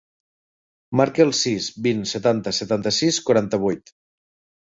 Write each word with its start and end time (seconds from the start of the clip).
Marca 1.01 1.21
el 1.25 1.33
sis, 1.39 1.67
vint, 1.87 2.01
setanta, 2.13 2.53
setanta-sis, 2.61 3.19
quaranta-vuit. 3.27 3.93